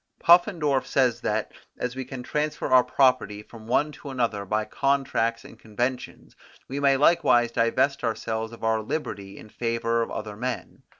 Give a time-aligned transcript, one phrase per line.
[0.19, 5.45] Puffendorf says that, as we can transfer our property from one to another by contracts
[5.45, 6.35] and conventions,
[6.67, 10.81] we may likewise divest ourselves of our liberty in favour of other men.